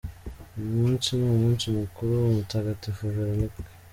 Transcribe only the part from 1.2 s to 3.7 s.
umunsi mukuru wa Mutagatifu Veronica.